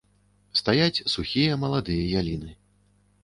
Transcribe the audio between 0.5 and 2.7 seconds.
Стаяць сухія маладыя яліны!